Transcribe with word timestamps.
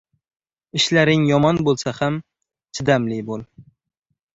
•Ishlaring 0.79 1.27
yomon 1.33 1.61
bo‘lsa 1.69 1.95
ham, 2.01 2.21
chidamli 2.79 3.25
bo‘l. 3.33 3.51